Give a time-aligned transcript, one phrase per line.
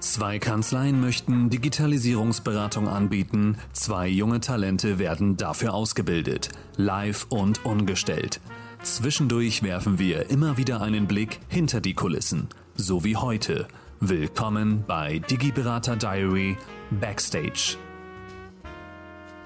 [0.00, 8.40] Zwei Kanzleien möchten Digitalisierungsberatung anbieten, zwei junge Talente werden dafür ausgebildet, live und ungestellt.
[8.84, 13.66] Zwischendurch werfen wir immer wieder einen Blick hinter die Kulissen, so wie heute.
[13.98, 16.56] Willkommen bei Digiberater Diary
[17.00, 17.76] Backstage.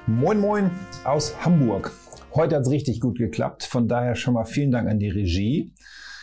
[0.07, 0.71] Moin Moin
[1.05, 1.93] aus Hamburg.
[2.35, 5.73] Heute hat es richtig gut geklappt, von daher schon mal vielen Dank an die Regie.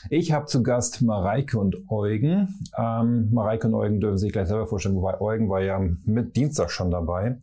[0.09, 2.59] Ich habe zu Gast Mareike und Eugen.
[2.77, 6.71] Ähm, Mareike und Eugen dürfen sich gleich selber vorstellen, wobei Eugen war ja mit Dienstag
[6.71, 7.37] schon dabei.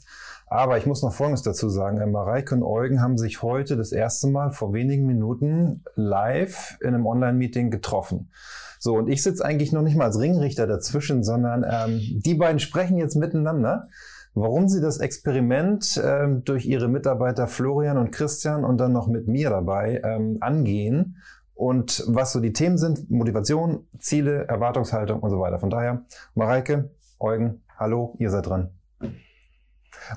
[0.49, 1.99] Aber ich muss noch Folgendes dazu sagen.
[1.99, 6.89] Äh, Mareike und Eugen haben sich heute das erste Mal vor wenigen Minuten live in
[6.89, 8.31] einem Online-Meeting getroffen.
[8.79, 12.61] So, und ich sitze eigentlich noch nicht mal als Ringrichter dazwischen, sondern ähm, die beiden
[12.61, 13.89] sprechen jetzt miteinander
[14.37, 19.27] warum Sie das Experiment ähm, durch Ihre Mitarbeiter Florian und Christian und dann noch mit
[19.27, 21.17] mir dabei ähm, angehen
[21.57, 25.59] und was so die Themen sind, Motivation, Ziele, Erwartungshaltung und so weiter.
[25.59, 28.71] Von daher, Mareike, Eugen, hallo, ihr seid dran.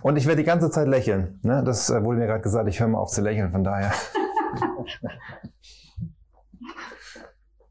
[0.03, 1.39] Und ich werde die ganze Zeit lächeln.
[1.41, 1.64] Ne?
[1.64, 3.94] Das äh, wurde mir gerade gesagt, ich höre mal auf zu lächeln, von daher.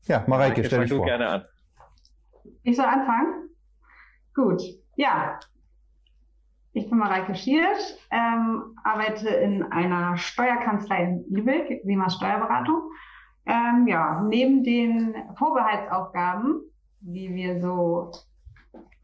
[0.04, 1.00] ja, Mareike, stell dich vor.
[1.00, 1.44] Du gerne an.
[2.62, 3.50] Ich soll anfangen?
[4.34, 4.62] Gut.
[4.96, 5.38] Ja,
[6.72, 12.90] ich bin Mareike Schiersch, ähm, arbeite in einer Steuerkanzlei in Lübeck, Siemens Steuerberatung
[13.48, 16.60] ähm, ja, neben den Vorbehaltsaufgaben,
[17.00, 18.12] die wir so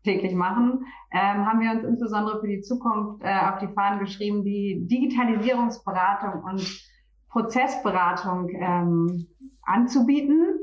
[0.04, 4.44] täglich machen, ähm, haben wir uns insbesondere für die Zukunft äh, auf die Fahnen geschrieben,
[4.44, 6.82] die Digitalisierungsberatung und
[7.30, 9.26] Prozessberatung ähm,
[9.62, 10.58] anzubieten.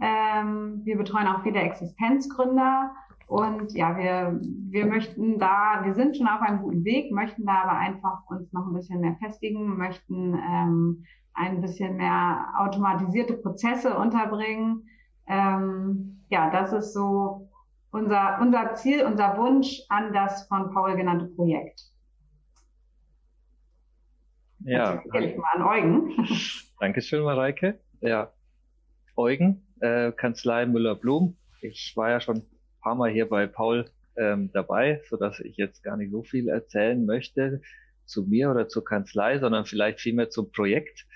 [0.00, 2.92] Ähm, wir betreuen auch viele Existenzgründer
[3.26, 4.38] und ja, wir,
[4.70, 8.52] wir möchten da, wir sind schon auf einem guten Weg, möchten da aber einfach uns
[8.52, 11.04] noch ein bisschen mehr festigen, möchten ähm,
[11.36, 14.88] ein bisschen mehr automatisierte Prozesse unterbringen.
[15.28, 17.50] Ähm, ja, das ist so
[17.90, 21.82] unser, unser Ziel, unser Wunsch an das von Paul genannte Projekt.
[24.60, 25.02] Ja.
[25.20, 26.26] Ich mal an Eugen.
[26.80, 27.78] Dankeschön, Mareike.
[28.00, 28.32] Ja.
[29.14, 31.36] Eugen, äh, Kanzlei Müller-Blum.
[31.60, 32.46] Ich war ja schon ein
[32.82, 36.48] paar Mal hier bei Paul ähm, dabei, so dass ich jetzt gar nicht so viel
[36.48, 37.60] erzählen möchte
[38.06, 41.06] zu mir oder zur Kanzlei, sondern vielleicht vielmehr zum Projekt.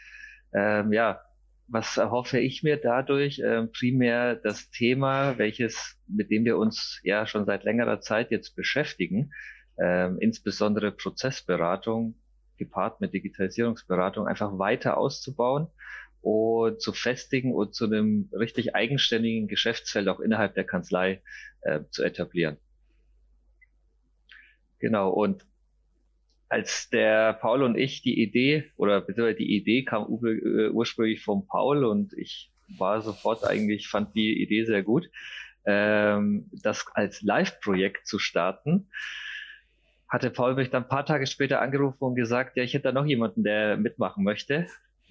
[0.52, 1.20] Ähm, ja,
[1.68, 3.40] was erhoffe ich mir dadurch?
[3.44, 8.56] Ähm, primär das Thema, welches, mit dem wir uns ja schon seit längerer Zeit jetzt
[8.56, 9.32] beschäftigen,
[9.78, 12.16] ähm, insbesondere Prozessberatung
[12.58, 15.68] gepaart mit Digitalisierungsberatung einfach weiter auszubauen
[16.20, 21.22] und zu festigen und zu einem richtig eigenständigen Geschäftsfeld auch innerhalb der Kanzlei
[21.62, 22.58] äh, zu etablieren.
[24.80, 25.46] Genau, und
[26.50, 31.46] als der Paul und ich die Idee oder beziehungsweise die Idee kam äh, ursprünglich vom
[31.46, 35.08] Paul und ich war sofort eigentlich, fand die Idee sehr gut,
[35.64, 38.90] ähm, das als Live-Projekt zu starten,
[40.08, 42.92] hatte Paul mich dann ein paar Tage später angerufen und gesagt, ja, ich hätte da
[42.92, 44.66] noch jemanden, der mitmachen möchte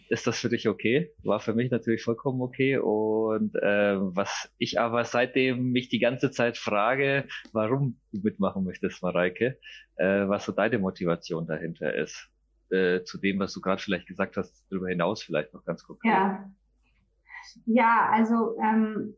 [0.10, 1.14] ist das für dich okay?
[1.24, 2.78] War für mich natürlich vollkommen okay.
[2.78, 9.04] Und äh, was ich aber seitdem mich die ganze Zeit frage, warum du mitmachen möchtest,
[9.04, 9.60] Mareike,
[9.96, 12.28] äh, was so deine Motivation dahinter ist.
[12.72, 16.12] Äh, zu dem, was du gerade vielleicht gesagt hast, darüber hinaus vielleicht noch ganz konkret.
[16.12, 16.52] Ja,
[17.66, 19.16] ja also ähm,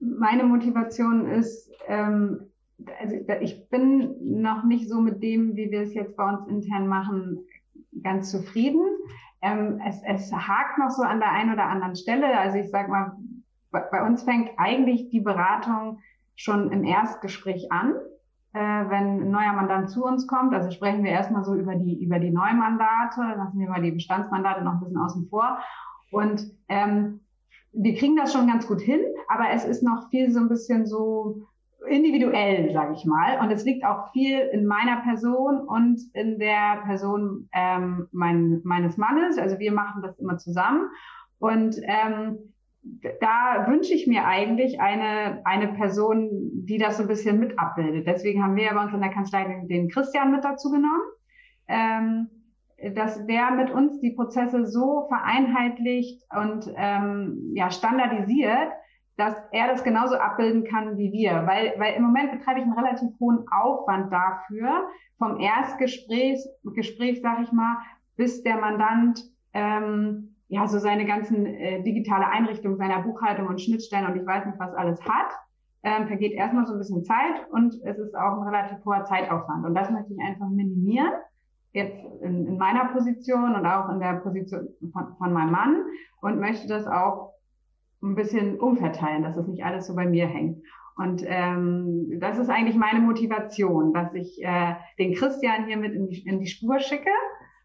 [0.00, 2.50] meine Motivation ist, ähm,
[2.98, 6.86] also ich bin noch nicht so mit dem, wie wir es jetzt bei uns intern
[6.88, 7.40] machen,
[8.02, 8.82] ganz zufrieden.
[9.42, 12.38] Ähm, es, es hakt noch so an der einen oder anderen Stelle.
[12.38, 13.16] Also ich sag mal,
[13.70, 16.00] bei uns fängt eigentlich die Beratung
[16.34, 17.94] schon im Erstgespräch an,
[18.52, 20.54] äh, wenn ein neuer Mandant zu uns kommt.
[20.54, 24.62] Also sprechen wir erstmal so über die über die Neumandate, lassen wir mal die Bestandsmandate
[24.62, 25.58] noch ein bisschen außen vor.
[26.10, 27.20] Und ähm,
[27.72, 30.86] wir kriegen das schon ganz gut hin, aber es ist noch viel so ein bisschen
[30.86, 31.46] so
[31.88, 33.40] individuell, sage ich mal.
[33.40, 38.96] Und es liegt auch viel in meiner Person und in der Person ähm, mein, meines
[38.96, 39.38] Mannes.
[39.38, 40.88] Also wir machen das immer zusammen.
[41.38, 42.38] Und ähm,
[43.20, 46.28] da wünsche ich mir eigentlich eine, eine Person,
[46.64, 48.06] die das so ein bisschen mit abbildet.
[48.06, 51.02] Deswegen haben wir bei uns in der Kanzlei den, den Christian mit dazu genommen,
[51.68, 52.28] ähm,
[52.94, 58.72] dass der mit uns die Prozesse so vereinheitlicht und ähm, ja, standardisiert,
[59.20, 61.46] dass er das genauso abbilden kann wie wir.
[61.46, 64.88] Weil, weil im Moment betreibe ich einen relativ hohen Aufwand dafür,
[65.18, 66.40] vom Erstgespräch,
[66.74, 67.76] Gespräch, sag ich mal,
[68.16, 69.22] bis der Mandant
[69.52, 74.46] ähm, ja so seine ganzen äh, digitale Einrichtung seiner Buchhaltung und Schnittstellen und ich weiß
[74.46, 75.30] nicht was alles hat,
[75.82, 79.66] ähm, vergeht erstmal so ein bisschen Zeit und es ist auch ein relativ hoher Zeitaufwand.
[79.66, 81.12] Und das möchte ich einfach minimieren
[81.72, 85.84] jetzt in, in meiner Position und auch in der Position von, von meinem Mann
[86.20, 87.34] und möchte das auch
[88.02, 90.62] ein bisschen umverteilen, dass es nicht alles so bei mir hängt.
[90.96, 96.08] Und ähm, das ist eigentlich meine Motivation, dass ich äh, den Christian hier mit in
[96.08, 97.10] die, in die Spur schicke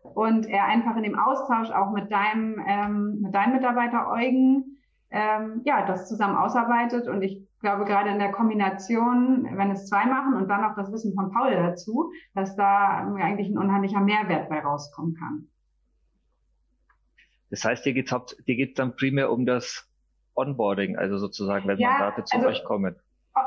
[0.01, 4.77] und er einfach in dem Austausch auch mit deinem, ähm, mit deinem Mitarbeiter Eugen
[5.11, 7.07] ähm, ja, das zusammen ausarbeitet.
[7.07, 10.91] Und ich glaube, gerade in der Kombination, wenn es zwei machen und dann auch das
[10.91, 15.47] Wissen von Paul dazu, dass da eigentlich ein unheimlicher Mehrwert bei rauskommen kann.
[17.49, 19.89] Das heißt, dir dir geht's dann primär um das
[20.35, 22.95] Onboarding, also sozusagen, wenn ja, Mandate zu also, euch kommen.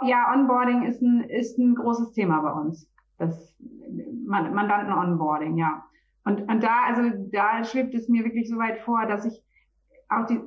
[0.05, 2.91] Ja, Onboarding ist ein, ist ein großes Thema bei uns.
[3.19, 3.55] Das
[4.27, 5.85] Mandanten-Onboarding, ja.
[6.25, 7.03] Und, und da, also
[7.33, 9.43] da schwebt es mir wirklich so weit vor, dass ich
[10.09, 10.41] auch die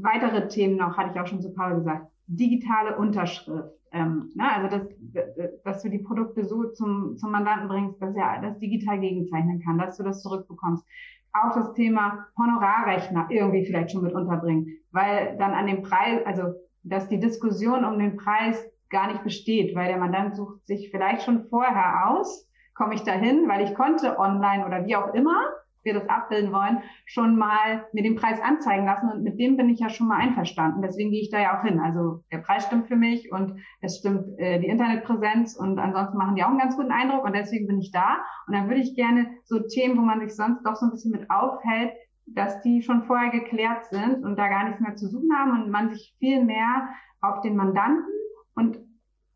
[0.00, 3.72] weitere Themen noch, hatte ich auch schon zu Paul gesagt, digitale Unterschrift.
[3.92, 8.40] Ähm, ne, also dass, dass du die Produkte so zum, zum Mandanten bringst, dass er
[8.40, 10.84] das digital gegenzeichnen kann, dass du das zurückbekommst.
[11.32, 16.54] Auch das Thema Honorarrechner irgendwie vielleicht schon mit unterbringen, weil dann an dem Preis, also
[16.82, 21.22] dass die Diskussion um den Preis gar nicht besteht, weil der Mandant sucht sich vielleicht
[21.22, 25.48] schon vorher aus, komme ich dahin, weil ich konnte online oder wie auch immer
[25.84, 29.10] wir das abbilden wollen, schon mal mir den Preis anzeigen lassen.
[29.10, 30.82] Und mit dem bin ich ja schon mal einverstanden.
[30.82, 31.80] Deswegen gehe ich da ja auch hin.
[31.80, 36.36] Also der Preis stimmt für mich und es stimmt äh, die Internetpräsenz und ansonsten machen
[36.36, 38.18] die auch einen ganz guten Eindruck und deswegen bin ich da.
[38.46, 41.12] Und dann würde ich gerne so Themen, wo man sich sonst doch so ein bisschen
[41.12, 41.92] mit aufhält,
[42.26, 45.70] dass die schon vorher geklärt sind und da gar nichts mehr zu suchen haben und
[45.70, 46.88] man sich viel mehr
[47.20, 48.12] auf den Mandanten
[48.54, 48.78] und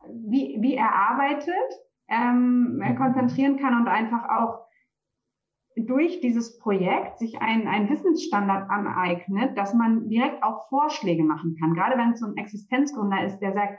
[0.09, 1.55] wie, wie er arbeitet
[2.09, 4.66] ähm, konzentrieren kann und einfach auch
[5.77, 11.75] durch dieses Projekt sich ein, ein Wissensstandard aneignet, dass man direkt auch Vorschläge machen kann.
[11.75, 13.79] Gerade wenn es so ein Existenzgründer ist, der sagt,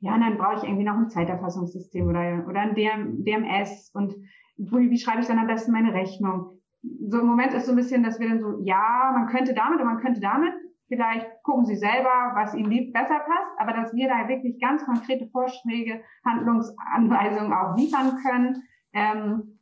[0.00, 4.14] ja, dann brauche ich irgendwie noch ein Zeiterfassungssystem oder, oder ein DM, DMS und
[4.56, 6.60] wie, wie schreibe ich dann am besten meine Rechnung?
[7.08, 9.80] So im Moment ist so ein bisschen, dass wir dann so, ja, man könnte damit
[9.80, 10.52] und man könnte damit.
[10.88, 14.84] Vielleicht gucken Sie selber, was Ihnen lieb, besser passt, aber dass wir da wirklich ganz
[14.84, 18.62] konkrete Vorschläge, Handlungsanweisungen auch liefern können.
[18.92, 19.55] Ähm,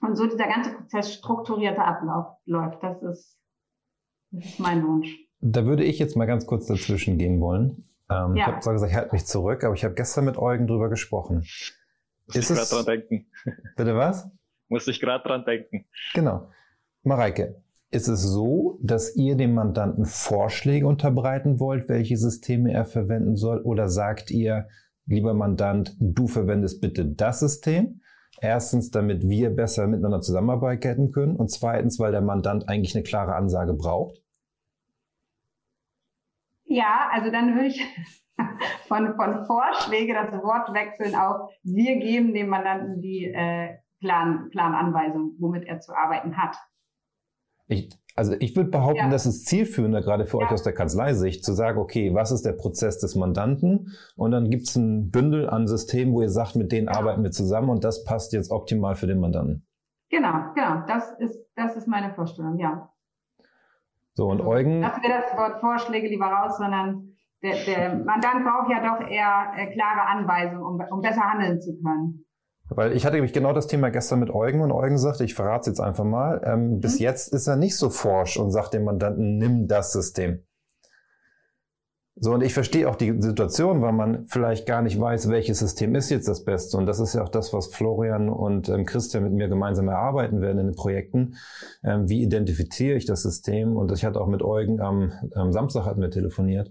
[0.00, 2.82] und so dieser ganze Prozess strukturierter abläuft.
[2.82, 3.38] Das ist,
[4.30, 5.14] das ist mein Wunsch.
[5.40, 7.88] Da würde ich jetzt mal ganz kurz dazwischen gehen wollen.
[8.10, 8.42] Ähm, ja.
[8.42, 10.88] Ich habe zwar gesagt, ich halte mich zurück, aber ich habe gestern mit Eugen drüber
[10.88, 11.44] gesprochen.
[12.26, 13.30] Muss ist ich gerade dran denken.
[13.76, 14.28] Bitte was?
[14.68, 15.86] Muss ich gerade dran denken.
[16.14, 16.48] Genau.
[17.02, 23.36] Mareike, ist es so, dass ihr dem Mandanten Vorschläge unterbreiten wollt, welche Systeme er verwenden
[23.36, 23.60] soll?
[23.60, 24.68] Oder sagt ihr,
[25.06, 28.00] lieber Mandant, du verwendest bitte das System?
[28.40, 31.36] Erstens, damit wir besser miteinander zusammenarbeiten können.
[31.36, 34.22] Und zweitens, weil der Mandant eigentlich eine klare Ansage braucht.
[36.64, 37.80] Ja, also dann würde ich
[38.88, 45.36] von, von Vorschläge das Wort wechseln auf wir geben dem Mandanten die äh, Plan, Plananweisung,
[45.38, 46.56] womit er zu arbeiten hat.
[47.68, 49.10] Ich, also ich würde behaupten, ja.
[49.10, 50.46] das ist zielführender, gerade für ja.
[50.46, 53.92] euch aus der Kanzleisicht, zu sagen, okay, was ist der Prozess des Mandanten?
[54.16, 56.94] Und dann gibt es ein Bündel an Systemen, wo ihr sagt, mit denen ja.
[56.94, 59.66] arbeiten wir zusammen und das passt jetzt optimal für den Mandanten.
[60.08, 60.82] Genau, genau.
[60.86, 62.90] Das ist, das ist meine Vorstellung, ja.
[64.14, 64.80] So, und Eugen.
[64.80, 67.12] Lassen wir das Wort Vorschläge lieber raus, sondern
[67.42, 71.76] der, der Mandant braucht ja doch eher äh, klare Anweisungen, um, um besser handeln zu
[71.82, 72.24] können.
[72.68, 75.62] Weil ich hatte nämlich genau das Thema gestern mit Eugen und Eugen sagte, ich verrate
[75.62, 76.80] es jetzt einfach mal, ähm, mhm.
[76.80, 80.42] bis jetzt ist er nicht so forsch und sagt dem Mandanten, nimm das System.
[82.18, 85.94] So, und ich verstehe auch die Situation, weil man vielleicht gar nicht weiß, welches System
[85.94, 86.78] ist jetzt das Beste.
[86.78, 90.40] Und das ist ja auch das, was Florian und ähm, Christian mit mir gemeinsam erarbeiten
[90.40, 91.34] werden in den Projekten.
[91.84, 93.76] Ähm, wie identifiziere ich das System?
[93.76, 96.70] Und ich hatte auch mit Eugen am, am Samstag hatten wir telefoniert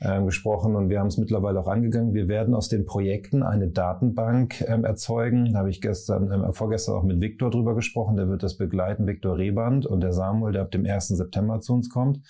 [0.00, 2.12] ähm, gesprochen und wir haben es mittlerweile auch angegangen.
[2.12, 5.52] Wir werden aus den Projekten eine Datenbank ähm, erzeugen.
[5.52, 8.16] Da habe ich gestern, ähm, vorgestern auch mit Viktor drüber gesprochen.
[8.16, 11.08] Der wird das begleiten, Viktor Reband und der Samuel, der ab dem 1.
[11.08, 12.20] September zu uns kommt.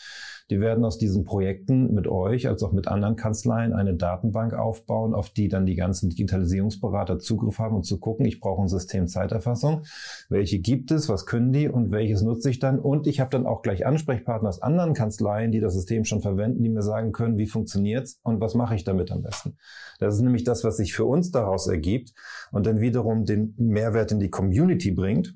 [0.51, 5.13] Die werden aus diesen Projekten mit euch als auch mit anderen Kanzleien eine Datenbank aufbauen,
[5.13, 9.09] auf die dann die ganzen Digitalisierungsberater Zugriff haben und zu gucken, ich brauche ein System
[9.09, 9.83] Zeiterfassung.
[10.29, 12.79] Welche gibt es, was können die und welches nutze ich dann?
[12.79, 16.63] Und ich habe dann auch gleich Ansprechpartner aus anderen Kanzleien, die das System schon verwenden,
[16.63, 19.57] die mir sagen können, wie funktioniert's und was mache ich damit am besten.
[19.99, 22.13] Das ist nämlich das, was sich für uns daraus ergibt
[22.53, 25.35] und dann wiederum den Mehrwert in die Community bringt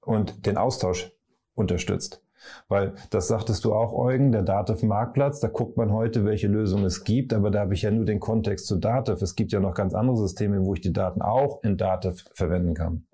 [0.00, 1.12] und den Austausch
[1.54, 2.23] unterstützt.
[2.68, 7.04] Weil das sagtest du auch, Eugen, der Dativ-Marktplatz, da guckt man heute, welche Lösungen es
[7.04, 9.22] gibt, aber da habe ich ja nur den Kontext zu Dativ.
[9.22, 12.74] Es gibt ja noch ganz andere Systeme, wo ich die Daten auch in Dativ verwenden
[12.74, 13.06] kann.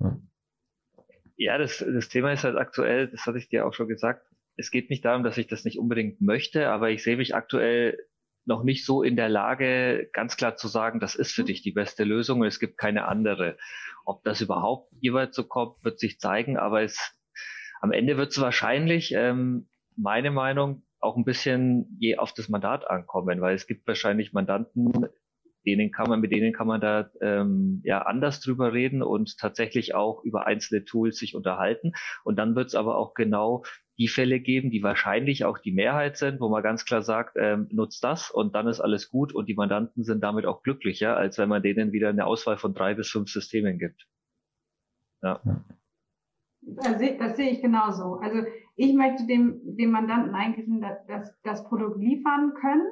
[0.00, 0.18] Ja,
[1.36, 4.22] ja das, das Thema ist halt aktuell, das hatte ich dir auch schon gesagt,
[4.56, 7.96] es geht nicht darum, dass ich das nicht unbedingt möchte, aber ich sehe mich aktuell
[8.48, 11.70] noch nicht so in der Lage, ganz klar zu sagen, das ist für dich die
[11.70, 13.56] beste Lösung und es gibt keine andere.
[14.04, 17.14] Ob das überhaupt jeweils so kommt, wird sich zeigen, aber es
[17.80, 22.88] am Ende wird es wahrscheinlich, ähm, meine Meinung, auch ein bisschen je auf das Mandat
[22.88, 24.92] ankommen, weil es gibt wahrscheinlich Mandanten,
[25.64, 29.94] denen kann man, mit denen kann man da ähm, ja anders drüber reden und tatsächlich
[29.94, 31.92] auch über einzelne Tools sich unterhalten.
[32.24, 33.64] Und dann wird es aber auch genau
[33.98, 37.68] die Fälle geben, die wahrscheinlich auch die Mehrheit sind, wo man ganz klar sagt, ähm,
[37.70, 41.36] nutzt das und dann ist alles gut und die Mandanten sind damit auch glücklicher, als
[41.36, 44.06] wenn man denen wieder eine Auswahl von drei bis fünf Systemen gibt.
[45.22, 45.42] Ja.
[46.76, 48.14] Das sehe, das sehe ich genauso.
[48.16, 48.42] Also
[48.76, 50.66] ich möchte dem, dem Mandanten eigentlich
[51.06, 52.86] das, das Produkt liefern können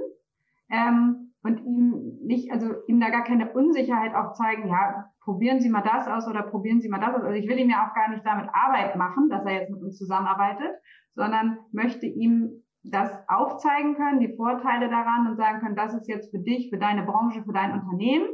[0.70, 5.68] ähm, und ihm nicht, also ihm da gar keine Unsicherheit auch zeigen, ja, probieren Sie
[5.68, 7.22] mal das aus oder probieren Sie mal das aus.
[7.22, 9.82] Also ich will ihm ja auch gar nicht damit Arbeit machen, dass er jetzt mit
[9.82, 10.72] uns zusammenarbeitet,
[11.14, 16.30] sondern möchte ihm das aufzeigen können, die Vorteile daran und sagen können, das ist jetzt
[16.30, 18.28] für dich, für deine Branche, für dein Unternehmen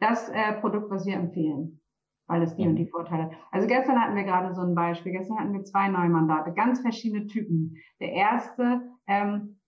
[0.00, 1.80] das äh, Produkt, was wir empfehlen
[2.26, 3.30] weil es die und die Vorteile.
[3.50, 5.12] Also gestern hatten wir gerade so ein Beispiel.
[5.12, 7.76] Gestern hatten wir zwei neue Mandate, ganz verschiedene Typen.
[8.00, 9.60] Der erste ähm,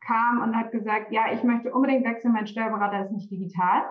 [0.00, 3.82] kam und hat gesagt, ja, ich möchte unbedingt wechseln, mein Steuerberater ist nicht digital.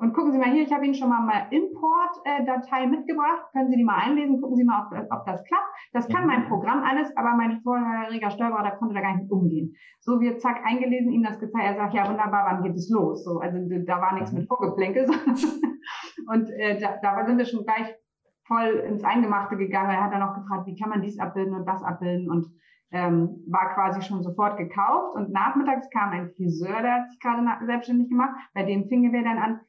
[0.00, 3.52] Und gucken Sie mal hier, ich habe Ihnen schon mal mal Import-Datei mitgebracht.
[3.52, 4.40] Können Sie die mal einlesen?
[4.40, 5.68] Gucken Sie mal, ob, ob das klappt.
[5.92, 9.74] Das kann mein Programm alles, aber mein vorheriger Steuerberater konnte da gar nicht umgehen.
[10.00, 11.66] So wird zack eingelesen, Ihnen das gezeigt.
[11.66, 13.24] Er sagt, ja wunderbar, wann geht es los?
[13.24, 15.04] So, also da war nichts mit Vorgeplänkel.
[16.28, 17.94] und äh, da, da sind wir schon gleich
[18.46, 19.90] voll ins Eingemachte gegangen.
[19.90, 22.46] Er hat dann noch gefragt, wie kann man dies abbilden und das abbilden und
[22.90, 25.14] ähm, war quasi schon sofort gekauft.
[25.14, 28.34] Und nachmittags kam ein Friseur, der hat sich gerade selbstständig gemacht.
[28.54, 29.60] Bei dem fingen wir dann an,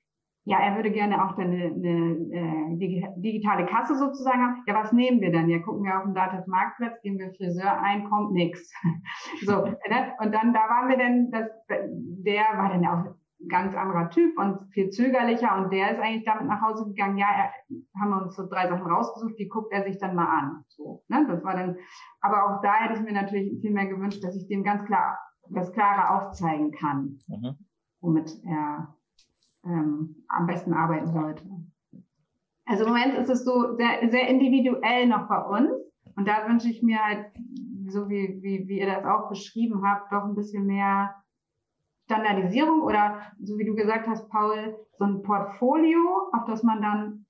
[0.43, 4.63] ja, er würde gerne auch eine, eine, äh, digitale Kasse sozusagen haben.
[4.65, 5.49] Ja, was nehmen wir denn?
[5.49, 8.73] Ja, gucken wir auf den Datenmarktplatz, geben wir Friseur ein, kommt nix.
[9.45, 10.13] so, ne?
[10.19, 14.37] und dann da waren wir denn, das, der war dann auch ein ganz anderer Typ
[14.39, 17.51] und viel zögerlicher und der ist eigentlich damit nach Hause gegangen, ja, er,
[17.99, 20.63] haben wir uns so drei Sachen rausgesucht, die guckt er sich dann mal an.
[20.69, 21.25] So, ne?
[21.27, 21.77] Das war dann,
[22.21, 25.19] aber auch da hätte ich mir natürlich viel mehr gewünscht, dass ich dem ganz klar
[25.49, 27.57] das Klare aufzeigen kann, mhm.
[27.99, 28.95] womit er
[29.65, 31.43] ähm, am besten arbeiten sollte.
[32.65, 35.71] Also im Moment ist es so sehr, sehr individuell noch bei uns.
[36.15, 37.25] Und da wünsche ich mir halt,
[37.87, 41.15] so wie, wie, wie ihr das auch beschrieben habt, doch ein bisschen mehr
[42.05, 47.25] Standardisierung oder so wie du gesagt hast, Paul, so ein Portfolio, auf das man dann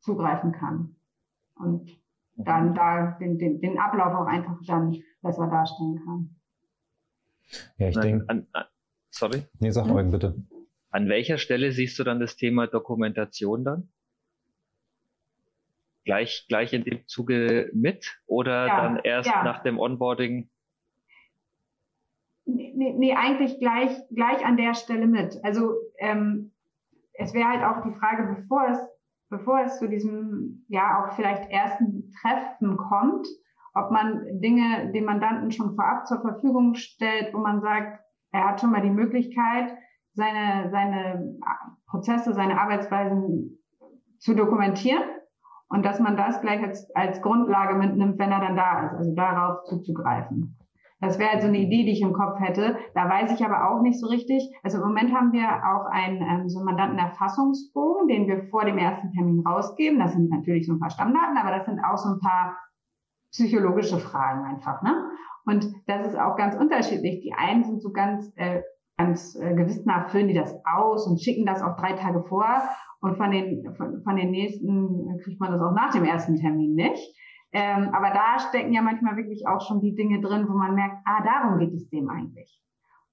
[0.00, 0.94] zugreifen kann.
[1.54, 1.90] Und
[2.36, 6.36] dann da den, den, den Ablauf auch einfach dann besser darstellen kann.
[7.76, 8.46] Ja, ich denke.
[9.10, 9.42] Sorry?
[9.58, 9.96] Nee, sag hm?
[9.96, 10.34] Eugen, bitte.
[10.90, 13.88] An welcher Stelle siehst du dann das Thema Dokumentation dann?
[16.04, 19.44] Gleich, gleich in dem Zuge mit oder ja, dann erst ja.
[19.44, 20.50] nach dem Onboarding?
[22.46, 25.38] Nee, nee, eigentlich gleich, gleich an der Stelle mit.
[25.44, 26.52] Also ähm,
[27.12, 28.78] es wäre halt auch die Frage, bevor es,
[29.28, 33.28] bevor es zu diesem ja auch vielleicht ersten Treffen kommt,
[33.74, 38.00] ob man Dinge dem Mandanten schon vorab zur Verfügung stellt, wo man sagt,
[38.32, 39.76] er hat schon mal die Möglichkeit,
[40.20, 41.36] seine, seine
[41.88, 43.58] Prozesse, seine Arbeitsweisen
[44.18, 45.02] zu dokumentieren
[45.68, 49.14] und dass man das gleich als, als Grundlage mitnimmt, wenn er dann da ist, also
[49.14, 50.56] darauf zuzugreifen.
[51.00, 52.76] Das wäre also eine Idee, die ich im Kopf hätte.
[52.94, 54.52] Da weiß ich aber auch nicht so richtig.
[54.62, 59.10] Also im Moment haben wir auch einen ähm, so Mandantenerfassungsbogen, den wir vor dem ersten
[59.12, 59.98] Termin rausgeben.
[59.98, 62.54] Das sind natürlich so ein paar Stammdaten, aber das sind auch so ein paar
[63.32, 64.82] psychologische Fragen einfach.
[64.82, 64.94] Ne?
[65.46, 67.22] Und das ist auch ganz unterschiedlich.
[67.22, 68.60] Die einen sind so ganz äh,
[69.00, 72.46] ganz äh, gewissenhaft füllen die das aus und schicken das auch drei Tage vor.
[73.00, 76.74] Und von den, von, von den nächsten kriegt man das auch nach dem ersten Termin
[76.74, 77.16] nicht.
[77.52, 80.98] Ähm, aber da stecken ja manchmal wirklich auch schon die Dinge drin, wo man merkt,
[81.04, 82.60] ah, darum geht es dem eigentlich.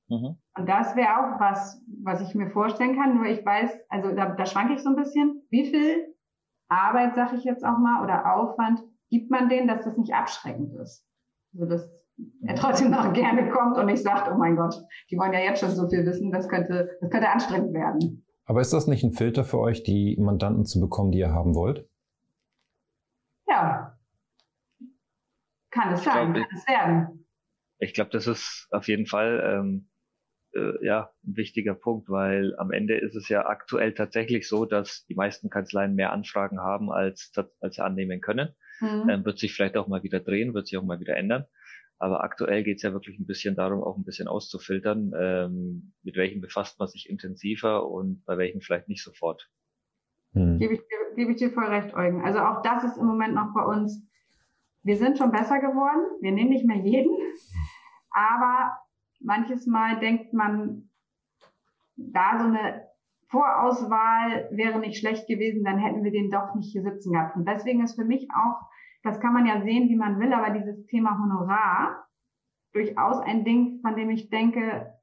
[0.09, 0.37] Mhm.
[0.57, 3.15] Und das wäre auch was, was ich mir vorstellen kann.
[3.15, 6.13] Nur ich weiß, also da, da schwanke ich so ein bisschen, wie viel
[6.67, 10.73] Arbeit, sag ich jetzt auch mal, oder Aufwand gibt man denen, dass das nicht abschreckend
[10.81, 11.07] ist.
[11.53, 11.89] Also das
[12.45, 14.75] er trotzdem noch gerne kommt und nicht sagt, oh mein Gott,
[15.11, 18.25] die wollen ja jetzt schon so viel wissen, das könnte, das könnte anstrengend werden.
[18.45, 21.53] Aber ist das nicht ein Filter für euch, die Mandanten zu bekommen, die ihr haben
[21.53, 21.87] wollt?
[23.47, 23.97] Ja.
[25.69, 27.25] Kann es sein, glaub, kann es werden.
[27.79, 29.89] Ich glaube, das ist auf jeden Fall ähm,
[30.53, 35.05] äh, ja ein wichtiger Punkt, weil am Ende ist es ja aktuell tatsächlich so, dass
[35.05, 38.55] die meisten Kanzleien mehr Anfragen haben, als, als sie annehmen können.
[38.79, 39.09] Mhm.
[39.09, 41.45] Ähm, wird sich vielleicht auch mal wieder drehen, wird sich auch mal wieder ändern.
[41.99, 46.15] Aber aktuell geht es ja wirklich ein bisschen darum, auch ein bisschen auszufiltern, ähm, mit
[46.15, 49.49] welchen befasst man sich intensiver und bei welchen vielleicht nicht sofort.
[50.33, 50.59] Hm.
[50.59, 50.81] Gebe, ich,
[51.15, 52.23] gebe ich dir voll recht, Eugen.
[52.23, 54.05] Also auch das ist im Moment noch bei uns.
[54.83, 56.21] Wir sind schon besser geworden.
[56.21, 57.15] Wir nehmen nicht mehr jeden.
[58.11, 58.77] Aber
[59.19, 60.89] manches Mal denkt man,
[61.95, 62.87] da so eine
[63.29, 67.35] Vorauswahl wäre nicht schlecht gewesen, dann hätten wir den doch nicht hier sitzen gehabt.
[67.35, 68.69] Und deswegen ist für mich auch
[69.07, 72.07] das kann man ja sehen, wie man will, aber dieses Thema Honorar
[72.73, 74.93] durchaus ein Ding, von dem ich denke,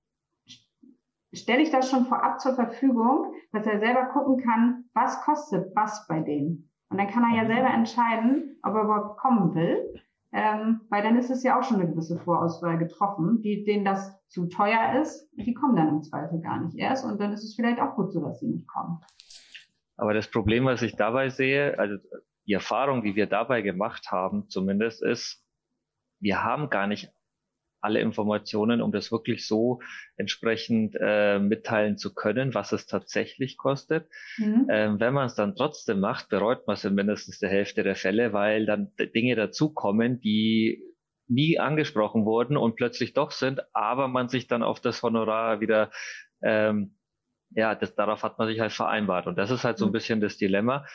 [1.32, 6.06] stelle ich das schon vorab zur Verfügung, dass er selber gucken kann, was kostet was
[6.06, 6.70] bei denen.
[6.90, 7.48] Und dann kann er ja mhm.
[7.48, 10.00] selber entscheiden, ob er überhaupt kommen will.
[10.32, 14.20] Ähm, weil dann ist es ja auch schon eine gewisse Vorauswahl getroffen, die, denen das
[14.26, 17.54] zu teuer ist, die kommen dann im Zweifel gar nicht erst und dann ist es
[17.54, 18.98] vielleicht auch gut so, dass sie nicht kommen.
[19.96, 21.98] Aber das Problem, was ich dabei sehe, also
[22.46, 25.42] die Erfahrung, die wir dabei gemacht haben, zumindest ist,
[26.20, 27.10] wir haben gar nicht
[27.80, 29.80] alle Informationen, um das wirklich so
[30.16, 34.08] entsprechend äh, mitteilen zu können, was es tatsächlich kostet.
[34.38, 34.66] Mhm.
[34.70, 37.94] Ähm, wenn man es dann trotzdem macht, bereut man es in mindestens der Hälfte der
[37.94, 40.82] Fälle, weil dann Dinge dazukommen, die
[41.28, 45.90] nie angesprochen wurden und plötzlich doch sind, aber man sich dann auf das Honorar wieder
[46.42, 46.96] ähm,
[47.54, 49.26] ja, das, darauf hat man sich halt vereinbart.
[49.26, 49.92] Und das ist halt so ein mhm.
[49.92, 50.86] bisschen das Dilemma.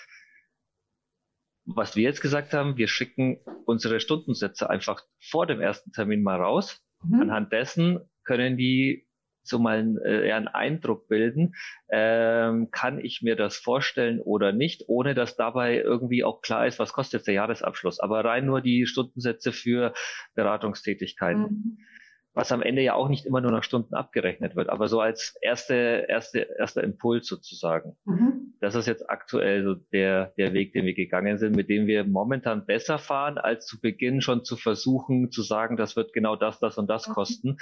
[1.75, 6.41] Was wir jetzt gesagt haben, wir schicken unsere Stundensätze einfach vor dem ersten Termin mal
[6.41, 6.83] raus.
[7.03, 7.21] Mhm.
[7.21, 9.07] Anhand dessen können die
[9.43, 11.55] so mal einen, äh, einen Eindruck bilden,
[11.91, 16.77] ähm, kann ich mir das vorstellen oder nicht, ohne dass dabei irgendwie auch klar ist,
[16.77, 17.99] was kostet jetzt der Jahresabschluss.
[17.99, 19.93] Aber rein nur die Stundensätze für
[20.35, 21.41] Beratungstätigkeiten.
[21.41, 21.77] Mhm
[22.39, 25.35] was am Ende ja auch nicht immer nur nach Stunden abgerechnet wird, aber so als
[25.41, 27.97] erste, erste, erster Impuls sozusagen.
[28.05, 28.53] Mhm.
[28.61, 32.05] Das ist jetzt aktuell so der, der Weg, den wir gegangen sind, mit dem wir
[32.05, 36.59] momentan besser fahren, als zu Beginn schon zu versuchen, zu sagen, das wird genau das,
[36.59, 37.11] das und das mhm.
[37.11, 37.57] kosten.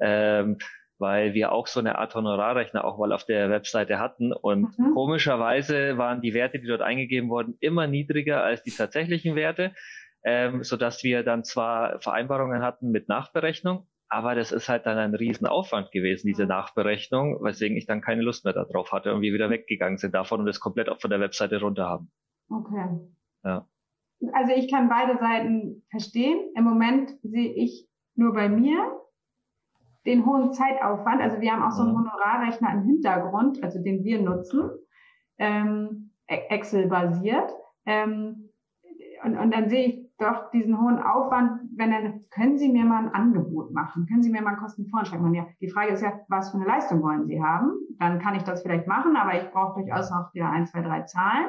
[0.00, 0.56] Ähm,
[0.98, 4.94] weil wir auch so eine Art Honorarrechner auch mal auf der Webseite hatten und mhm.
[4.94, 9.74] komischerweise waren die Werte, die dort eingegeben wurden, immer niedriger als die tatsächlichen Werte,
[10.24, 14.98] ähm, so dass wir dann zwar Vereinbarungen hatten mit Nachberechnung, aber das ist halt dann
[14.98, 19.32] ein Riesenaufwand gewesen, diese Nachberechnung, weswegen ich dann keine Lust mehr darauf hatte und wir
[19.32, 22.12] wieder weggegangen sind davon und das komplett auch von der Webseite runter haben.
[22.50, 23.00] Okay.
[23.42, 23.66] Ja.
[24.34, 26.38] Also ich kann beide Seiten verstehen.
[26.54, 29.00] Im Moment sehe ich nur bei mir
[30.04, 31.22] den hohen Zeitaufwand.
[31.22, 34.72] Also wir haben auch so einen Honorarrechner im Hintergrund, also den wir nutzen,
[35.38, 37.50] ähm, Excel-basiert.
[37.86, 38.50] Ähm,
[39.24, 43.04] und, und dann sehe ich doch diesen hohen Aufwand, wenn dann, können Sie mir mal
[43.04, 44.06] ein Angebot machen?
[44.06, 45.34] Können Sie mir mal Kostenvoranschlag machen?
[45.34, 47.72] Ja, die Frage ist ja, was für eine Leistung wollen Sie haben?
[47.98, 51.02] Dann kann ich das vielleicht machen, aber ich brauche durchaus noch wieder ein, zwei, drei
[51.02, 51.46] Zahlen.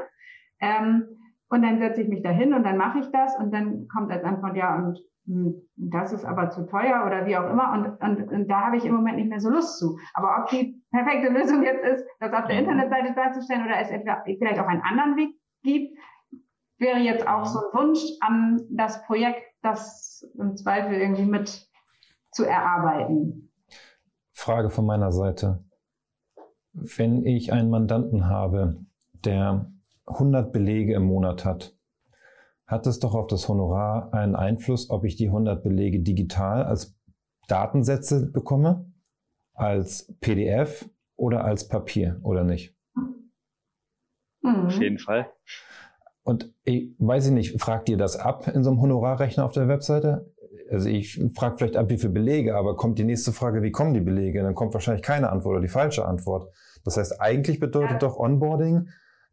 [0.60, 1.06] Ähm,
[1.50, 4.12] und dann setze ich mich da hin und dann mache ich das und dann kommt
[4.12, 7.72] als Antwort, ja, und hm, das ist aber zu teuer oder wie auch immer.
[7.74, 9.98] Und, und, und da habe ich im Moment nicht mehr so Lust zu.
[10.14, 12.60] Aber ob die perfekte Lösung jetzt ist, das auf der.
[12.60, 15.98] Internetseite darzustellen oder es etwa vielleicht auch einen anderen Weg gibt,
[16.84, 21.68] wäre jetzt auch so ein Wunsch an das Projekt, das im Zweifel irgendwie mit
[22.32, 23.52] zu erarbeiten.
[24.34, 25.64] Frage von meiner Seite.
[26.74, 28.78] Wenn ich einen Mandanten habe,
[29.14, 29.72] der
[30.06, 31.76] 100 Belege im Monat hat,
[32.66, 36.98] hat es doch auf das Honorar einen Einfluss, ob ich die 100 Belege digital als
[37.48, 38.92] Datensätze bekomme,
[39.54, 42.76] als PDF oder als Papier oder nicht?
[44.42, 44.66] Mhm.
[44.66, 45.32] Auf jeden Fall.
[46.24, 49.68] Und ich weiß ich nicht, fragt ihr das ab in so einem Honorarrechner auf der
[49.68, 50.32] Webseite?
[50.72, 53.94] Also ich frage vielleicht ab, wie viele Belege, aber kommt die nächste Frage, wie kommen
[53.94, 54.42] die Belege?
[54.42, 56.52] Dann kommt wahrscheinlich keine Antwort oder die falsche Antwort.
[56.86, 57.98] Das heißt, eigentlich bedeutet ja.
[58.00, 58.88] doch Onboarding,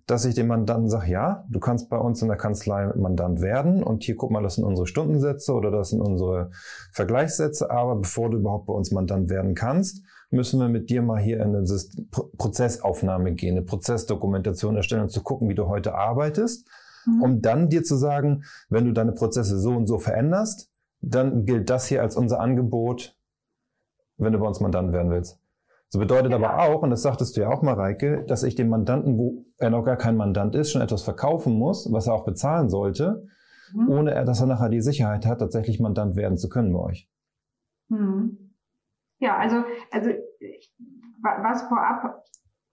[0.07, 3.83] dass ich dem Mandanten sage, ja, du kannst bei uns in der Kanzlei Mandant werden
[3.83, 6.50] und hier guck mal, das sind unsere Stundensätze oder das sind unsere
[6.92, 11.20] Vergleichssätze, aber bevor du überhaupt bei uns Mandant werden kannst, müssen wir mit dir mal
[11.20, 11.64] hier in eine
[12.37, 16.68] Prozessaufnahme gehen, eine Prozessdokumentation erstellen und zu gucken, wie du heute arbeitest
[17.06, 17.22] mhm.
[17.22, 21.70] um dann dir zu sagen, wenn du deine Prozesse so und so veränderst, dann gilt
[21.70, 23.16] das hier als unser Angebot,
[24.16, 25.40] wenn du bei uns Mandant werden willst.
[25.88, 26.36] So bedeutet ja.
[26.36, 29.70] aber auch, und das sagtest du ja auch, Mareike, dass ich dem Mandanten, wo er
[29.70, 33.26] noch gar kein Mandant ist, schon etwas verkaufen muss, was er auch bezahlen sollte,
[33.74, 33.88] mhm.
[33.88, 37.10] ohne dass er nachher die Sicherheit hat, tatsächlich Mandant werden zu können bei euch.
[37.88, 38.54] Mhm.
[39.18, 40.10] Ja, also, also
[41.22, 42.24] was vorab,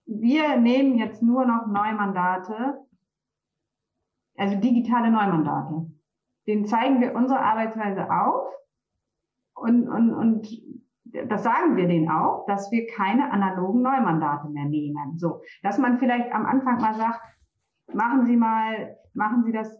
[0.06, 2.78] wir nehmen jetzt nur noch Neumandate,
[4.38, 5.90] also digitale Neumandate.
[6.46, 8.46] Den zeigen wir unsere Arbeitsweise auf
[9.54, 10.48] und, und, und
[11.26, 15.18] das sagen wir denen auch, dass wir keine analogen Neumandate mehr nehmen.
[15.18, 17.20] So, dass man vielleicht am Anfang mal sagt,
[17.92, 19.76] machen Sie mal, machen Sie das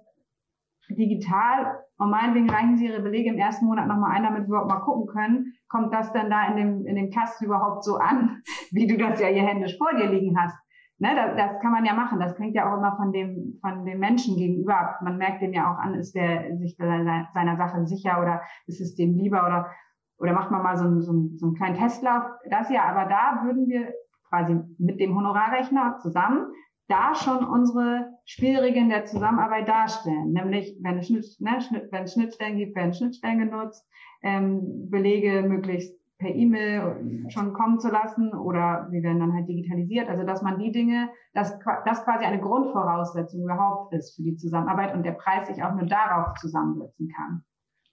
[0.90, 4.70] digital und meinetwegen reichen Sie Ihre Belege im ersten Monat nochmal ein, damit wir überhaupt
[4.70, 8.42] mal gucken können, kommt das denn da in dem, in dem Kasten überhaupt so an,
[8.70, 10.56] wie du das ja hier händisch vor dir liegen hast.
[11.00, 12.18] Ne, das, das kann man ja machen.
[12.18, 14.96] Das hängt ja auch immer von dem, von dem Menschen gegenüber.
[15.00, 18.80] Man merkt dem ja auch an, ist der sich seiner, seiner Sache sicher oder ist
[18.80, 19.70] es dem lieber oder,
[20.18, 22.24] oder macht man mal so einen, so, einen, so einen kleinen Testlauf.
[22.50, 23.92] Das ja, aber da würden wir
[24.28, 26.52] quasi mit dem Honorarrechner zusammen
[26.88, 30.32] da schon unsere Spielregeln der Zusammenarbeit darstellen.
[30.32, 33.86] Nämlich, wenn es, Schnitt, ne, Schnitt, wenn es Schnittstellen gibt, werden Schnittstellen genutzt,
[34.22, 40.08] ähm, Belege möglichst per E-Mail schon kommen zu lassen oder sie werden dann halt digitalisiert.
[40.08, 44.94] Also dass man die Dinge, dass das quasi eine Grundvoraussetzung überhaupt ist für die Zusammenarbeit
[44.94, 47.44] und der Preis sich auch nur darauf zusammensetzen kann.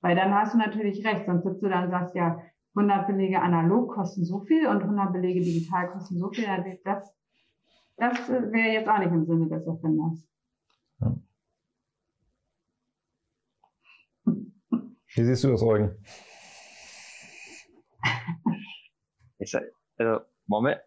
[0.02, 2.40] Weil dann hast du natürlich recht, sonst sitzt du dann und sagst ja,
[2.76, 6.46] 100 Belege analog kosten so viel und 100 Belege digital kosten so viel.
[6.84, 7.16] Das,
[7.96, 10.28] das wäre jetzt auch nicht im Sinne des Erfinders.
[11.00, 11.16] Ja.
[15.16, 15.96] Wie siehst du das, Eugen?
[19.38, 19.54] Ich,
[19.98, 20.80] also, Moment,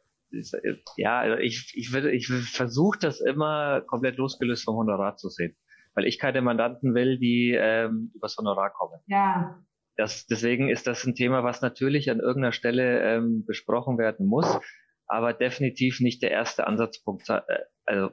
[0.97, 5.57] ja, also ich, ich, würde, ich versuche das immer komplett losgelöst vom Honorar zu sehen.
[5.95, 9.01] Weil ich keine Mandanten will, die ähm, übers Honorar kommen.
[9.07, 9.59] Ja.
[9.97, 14.61] Das, deswegen ist das ein Thema, was natürlich an irgendeiner Stelle ähm, besprochen werden muss,
[15.07, 17.29] aber definitiv nicht der erste Ansatzpunkt.
[17.29, 17.41] Äh,
[17.85, 18.11] also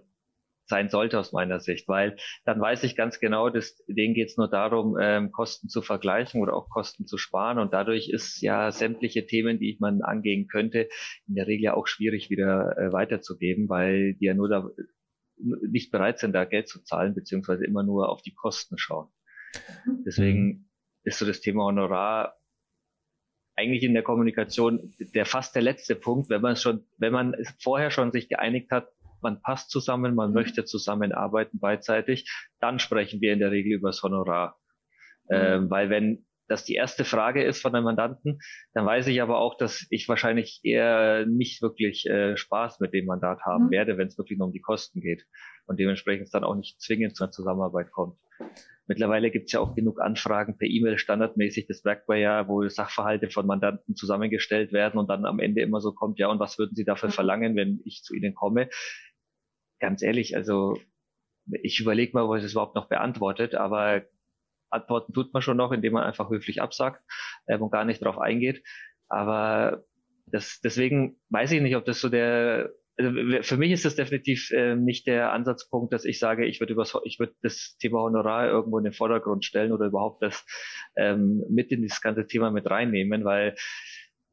[0.65, 4.37] sein sollte aus meiner Sicht, weil dann weiß ich ganz genau, dass denen geht es
[4.37, 8.71] nur darum, ähm, Kosten zu vergleichen oder auch Kosten zu sparen und dadurch ist ja
[8.71, 10.89] sämtliche Themen, die man angehen könnte,
[11.27, 14.69] in der Regel ja auch schwierig wieder äh, weiterzugeben, weil die ja nur da
[15.37, 19.09] nicht bereit sind, da Geld zu zahlen, beziehungsweise immer nur auf die Kosten schauen.
[20.05, 20.69] Deswegen
[21.03, 22.37] ist so das Thema Honorar
[23.55, 27.89] eigentlich in der Kommunikation der fast der letzte Punkt, wenn man schon, wenn man vorher
[27.89, 28.89] schon sich geeinigt hat,
[29.25, 30.35] man passt zusammen, man mhm.
[30.35, 34.57] möchte zusammenarbeiten beidseitig, dann sprechen wir in der Regel über das Honorar.
[35.29, 35.35] Mhm.
[35.35, 38.37] Ähm, weil wenn das die erste Frage ist von einem Mandanten,
[38.75, 43.07] dann weiß ich aber auch, dass ich wahrscheinlich eher nicht wirklich äh, Spaß mit dem
[43.07, 43.71] Mandat haben mhm.
[43.71, 45.25] werde, wenn es wirklich nur um die Kosten geht
[45.65, 48.17] und dementsprechend es dann auch nicht zwingend zu einer Zusammenarbeit kommt.
[48.87, 51.65] Mittlerweile gibt es ja auch genug Anfragen per E-Mail standardmäßig.
[51.65, 55.81] Das merkt man ja, wo Sachverhalte von Mandanten zusammengestellt werden und dann am Ende immer
[55.81, 57.13] so kommt, ja, und was würden Sie dafür mhm.
[57.13, 58.69] verlangen, wenn ich zu Ihnen komme?
[59.79, 60.77] Ganz ehrlich, also
[61.61, 64.03] ich überlege mal, ob es überhaupt noch beantwortet, aber
[64.69, 67.03] antworten tut man schon noch, indem man einfach höflich absagt
[67.45, 68.63] äh, und gar nicht darauf eingeht.
[69.07, 69.85] Aber
[70.27, 73.11] das, deswegen weiß ich nicht, ob das so der, also
[73.41, 76.87] für mich ist das definitiv äh, nicht der Ansatzpunkt, dass ich sage, ich würde über,
[77.03, 80.45] ich würde das Thema Honorar irgendwo in den Vordergrund stellen oder überhaupt das
[80.95, 83.55] ähm, mit in das ganze Thema mit reinnehmen, weil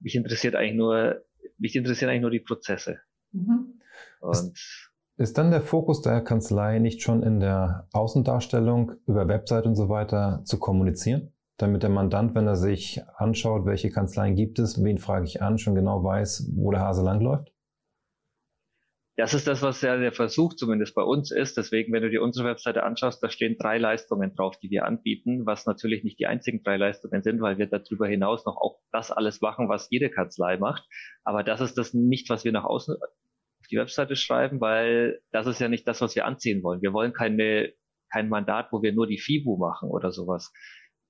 [0.00, 1.24] mich interessiert eigentlich nur,
[1.59, 3.00] mich interessieren eigentlich nur die Prozesse.
[3.33, 3.81] Mhm.
[4.20, 4.91] Und
[5.22, 9.88] ist dann der Fokus der Kanzlei nicht schon in der Außendarstellung über Website und so
[9.88, 11.32] weiter zu kommunizieren?
[11.58, 15.58] Damit der Mandant, wenn er sich anschaut, welche Kanzleien gibt es, wen frage ich an,
[15.58, 17.52] schon genau weiß, wo der Hase langläuft?
[19.16, 21.56] Das ist das, was ja der Versuch zumindest bei uns ist.
[21.56, 25.46] Deswegen, wenn du dir unsere Webseite anschaust, da stehen drei Leistungen drauf, die wir anbieten,
[25.46, 29.12] was natürlich nicht die einzigen drei Leistungen sind, weil wir darüber hinaus noch auch das
[29.12, 30.88] alles machen, was jede Kanzlei macht.
[31.22, 32.96] Aber das ist das nicht, was wir nach außen
[33.72, 36.82] die Webseite schreiben, weil das ist ja nicht das, was wir anziehen wollen.
[36.82, 37.72] Wir wollen keine,
[38.12, 40.52] kein Mandat, wo wir nur die FIBU machen oder sowas.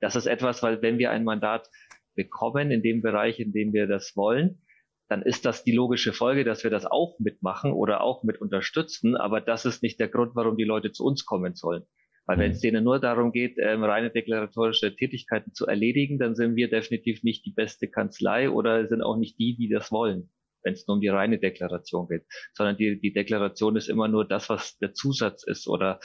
[0.00, 1.68] Das ist etwas, weil wenn wir ein Mandat
[2.14, 4.62] bekommen in dem Bereich, in dem wir das wollen,
[5.08, 9.16] dann ist das die logische Folge, dass wir das auch mitmachen oder auch mit unterstützen.
[9.16, 11.82] Aber das ist nicht der Grund, warum die Leute zu uns kommen sollen.
[12.24, 12.68] Weil wenn es mhm.
[12.68, 17.44] denen nur darum geht, ähm, reine deklaratorische Tätigkeiten zu erledigen, dann sind wir definitiv nicht
[17.44, 20.30] die beste Kanzlei oder sind auch nicht die, die das wollen
[20.62, 24.26] wenn es nur um die reine Deklaration geht, sondern die, die Deklaration ist immer nur
[24.26, 26.00] das, was der Zusatz ist oder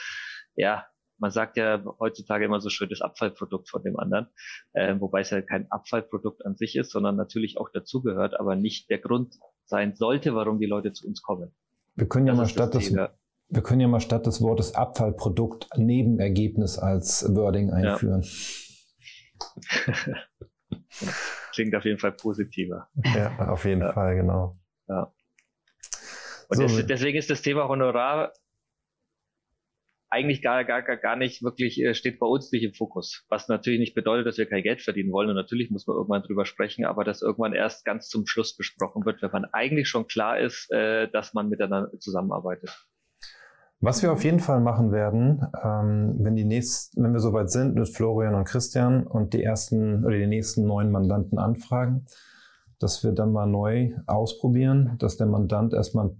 [0.56, 0.86] ja,
[1.18, 4.28] man sagt ja heutzutage immer so schön das Abfallprodukt von dem anderen,
[4.72, 8.88] äh, wobei es ja kein Abfallprodukt an sich ist, sondern natürlich auch dazugehört, aber nicht
[8.90, 11.52] der Grund sein sollte, warum die Leute zu uns kommen.
[11.94, 15.68] Wir können ja das mal statt des, wir können ja mal statt des Wortes Abfallprodukt
[15.76, 18.24] Nebenergebnis als Wording einführen.
[19.86, 20.14] Ja.
[21.58, 22.88] Klingt auf jeden Fall positiver.
[23.16, 23.92] Ja, auf jeden ja.
[23.92, 24.56] Fall, genau.
[24.86, 25.12] Ja.
[26.48, 26.62] Und so.
[26.62, 28.32] das, deswegen ist das Thema Honorar
[30.08, 33.26] eigentlich gar, gar, gar nicht wirklich, äh, steht bei uns nicht im Fokus.
[33.28, 35.30] Was natürlich nicht bedeutet, dass wir kein Geld verdienen wollen.
[35.30, 39.04] Und natürlich muss man irgendwann drüber sprechen, aber das irgendwann erst ganz zum Schluss besprochen
[39.04, 42.70] wird, wenn man eigentlich schon klar ist, äh, dass man miteinander zusammenarbeitet.
[43.80, 47.76] Was wir auf jeden Fall machen werden, ähm, wenn die nächsten, wenn wir soweit sind
[47.76, 52.06] mit Florian und Christian und die ersten oder die nächsten neuen Mandanten anfragen,
[52.80, 56.10] dass wir dann mal neu ausprobieren, dass der Mandant erstmal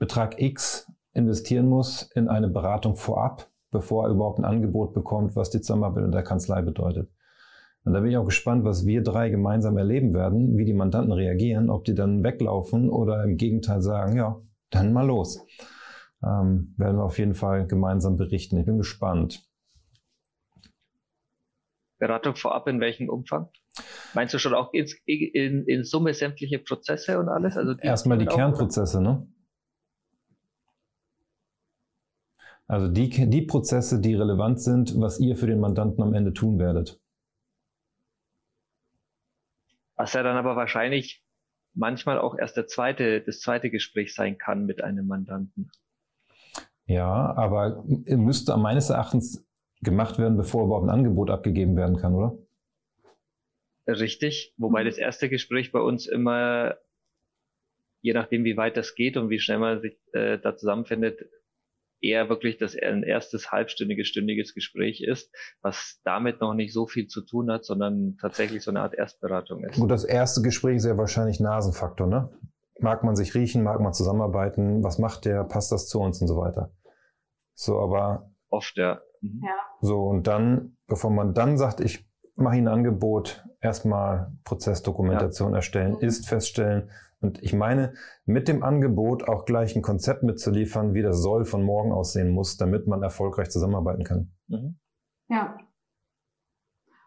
[0.00, 5.50] Betrag X investieren muss in eine Beratung vorab, bevor er überhaupt ein Angebot bekommt, was
[5.50, 7.08] die Zusammenarbeit in der Kanzlei bedeutet.
[7.84, 11.12] Und da bin ich auch gespannt, was wir drei gemeinsam erleben werden, wie die Mandanten
[11.12, 15.46] reagieren, ob die dann weglaufen oder im Gegenteil sagen, ja, dann mal los
[16.24, 18.58] ähm, werden wir auf jeden Fall gemeinsam berichten.
[18.58, 19.44] Ich bin gespannt.
[21.98, 23.48] Beratung vorab in welchem Umfang?
[24.14, 27.56] Meinst du schon auch in, in, in Summe sämtliche Prozesse und alles?
[27.56, 29.26] Also die Erstmal die Kernprozesse, ne?
[32.66, 36.58] Also die, die Prozesse, die relevant sind, was ihr für den Mandanten am Ende tun
[36.58, 37.00] werdet.
[39.96, 41.24] Was ja dann aber wahrscheinlich
[41.74, 45.70] manchmal auch erst der zweite, das zweite Gespräch sein kann mit einem Mandanten.
[46.86, 49.44] Ja, aber müsste meines Erachtens
[49.82, 52.38] gemacht werden, bevor überhaupt ein Angebot abgegeben werden kann, oder?
[53.86, 56.76] Richtig, wobei das erste Gespräch bei uns immer,
[58.00, 61.28] je nachdem wie weit das geht und wie schnell man sich äh, da zusammenfindet,
[62.00, 67.06] eher wirklich das ein erstes halbstündiges, stündiges Gespräch ist, was damit noch nicht so viel
[67.06, 69.78] zu tun hat, sondern tatsächlich so eine Art Erstberatung ist.
[69.78, 72.30] Gut, das erste Gespräch ist ja wahrscheinlich Nasenfaktor, ne?
[72.82, 76.28] Mag man sich riechen, mag man zusammenarbeiten, was macht der, passt das zu uns und
[76.28, 76.72] so weiter.
[77.54, 78.30] So, aber.
[78.48, 79.00] Oft, ja.
[79.20, 79.40] Mhm.
[79.44, 79.54] ja.
[79.80, 85.56] So, und dann, bevor man dann sagt, ich mache Ihnen ein Angebot, erstmal Prozessdokumentation ja.
[85.56, 86.00] erstellen, mhm.
[86.00, 86.90] ist feststellen.
[87.20, 91.62] Und ich meine, mit dem Angebot auch gleich ein Konzept mitzuliefern, wie das soll von
[91.62, 94.32] morgen aussehen muss, damit man erfolgreich zusammenarbeiten kann.
[94.48, 94.78] Mhm.
[95.28, 95.56] Ja.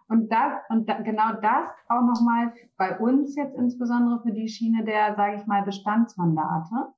[0.07, 4.83] Und das, und da, genau das auch nochmal bei uns jetzt insbesondere für die Schiene
[4.83, 6.93] der, sage ich mal, Bestandsmandate.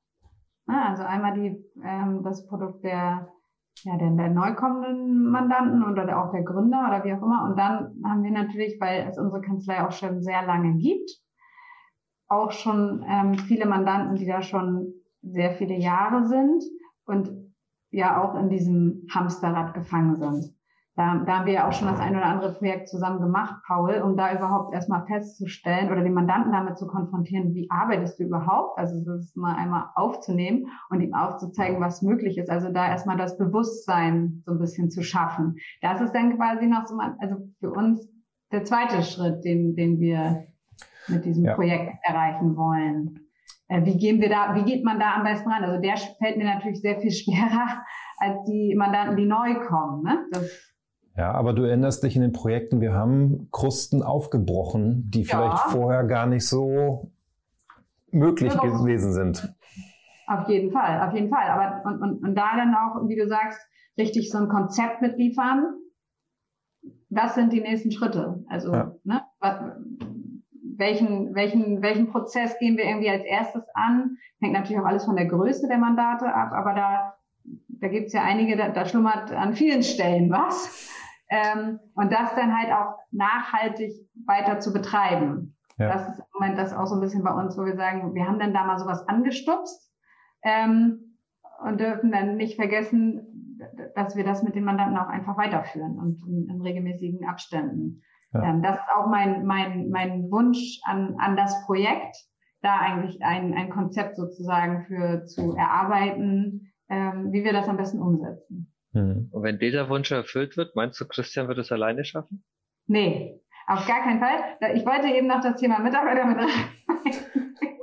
[0.67, 3.29] Also einmal die, ähm, das Produkt der
[3.83, 7.43] ja, der, der neu kommenden Mandanten oder auch der Gründer oder wie auch immer.
[7.43, 11.09] Und dann haben wir natürlich, weil es unsere Kanzlei auch schon sehr lange gibt,
[12.27, 16.63] auch schon ähm, viele Mandanten, die da schon sehr viele Jahre sind
[17.05, 17.29] und
[17.91, 20.56] ja auch in diesem Hamsterrad gefangen sind.
[20.97, 24.01] Da, da haben wir ja auch schon das ein oder andere Projekt zusammen gemacht, Paul,
[24.01, 28.79] um da überhaupt erstmal festzustellen oder den Mandanten damit zu konfrontieren, wie arbeitest du überhaupt?
[28.79, 32.49] Also das mal einmal aufzunehmen und ihm aufzuzeigen, was möglich ist.
[32.49, 35.57] Also da erstmal das Bewusstsein so ein bisschen zu schaffen.
[35.83, 38.09] Das ist dann quasi noch so mal, also für uns
[38.51, 40.47] der zweite Schritt, den, den wir
[41.07, 41.53] mit diesem ja.
[41.53, 43.19] Projekt erreichen wollen.
[43.67, 45.63] Äh, wie gehen wir da, wie geht man da am besten ran?
[45.63, 47.83] Also der fällt mir natürlich sehr viel schwerer
[48.17, 50.01] als die Mandanten, die neu kommen.
[50.03, 50.25] Ne?
[50.31, 50.66] Das
[51.17, 55.71] ja, aber du erinnerst dich in den Projekten, wir haben Krusten aufgebrochen, die vielleicht ja.
[55.71, 57.11] vorher gar nicht so
[58.11, 59.53] möglich ja, gewesen sind.
[60.27, 61.49] Auf jeden Fall, auf jeden Fall.
[61.49, 63.59] Aber und, und, und da dann auch, wie du sagst,
[63.97, 65.77] richtig so ein Konzept mitliefern.
[67.09, 68.43] Was sind die nächsten Schritte?
[68.49, 68.95] Also, ja.
[69.03, 69.23] ne,
[70.77, 74.17] welchen, welchen, welchen Prozess gehen wir irgendwie als erstes an?
[74.39, 77.13] Hängt natürlich auch alles von der Größe der Mandate ab, aber da,
[77.69, 80.93] da gibt's ja einige, da, da schlummert an vielen Stellen was.
[81.29, 83.91] Ähm, und das dann halt auch nachhaltig
[84.25, 85.57] weiter zu betreiben.
[85.77, 85.89] Ja.
[85.89, 88.25] Das ist im Moment das auch so ein bisschen bei uns, wo wir sagen, wir
[88.25, 89.91] haben dann da mal sowas angestupst
[90.43, 91.17] ähm,
[91.63, 93.57] und dürfen dann nicht vergessen,
[93.95, 98.01] dass wir das mit den Mandanten auch einfach weiterführen und in, in regelmäßigen Abständen.
[98.33, 98.43] Ja.
[98.43, 102.15] Ähm, das ist auch mein, mein, mein Wunsch an, an das Projekt,
[102.61, 108.01] da eigentlich ein, ein Konzept sozusagen für zu erarbeiten, ähm, wie wir das am besten
[108.01, 108.73] umsetzen.
[108.93, 109.29] Mhm.
[109.31, 112.43] Und wenn dieser Wunsch erfüllt wird, meinst du, Christian wird es alleine schaffen?
[112.87, 114.57] Nee, auf gar keinen Fall.
[114.75, 116.47] Ich wollte eben noch das Thema Mitarbeiter mit rein.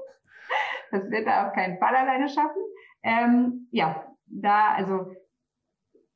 [0.90, 2.62] Das wird er auf keinen Fall alleine schaffen.
[3.02, 5.12] Ähm, ja, da, also